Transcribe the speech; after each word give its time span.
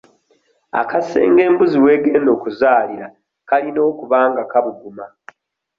Akasenge 0.81 1.41
embuzi 1.49 1.77
w'egenda 1.85 2.29
okuzaalira 2.37 3.07
kalina 3.49 3.81
okuba 3.91 4.17
nga 4.29 4.43
kabuguma. 4.51 5.05